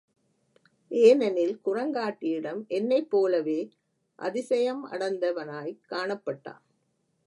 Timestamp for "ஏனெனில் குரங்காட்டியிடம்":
0.91-2.67